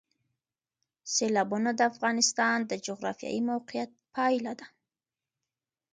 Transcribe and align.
سیلابونه 1.13 1.69
د 1.75 1.81
افغانستان 1.91 2.57
د 2.65 2.71
جغرافیایي 2.85 3.41
موقیعت 3.51 3.91
پایله 4.15 4.53
ده. 4.59 4.67